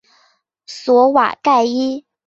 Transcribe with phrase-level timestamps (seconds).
[0.65, 2.05] 索瓦盖伊。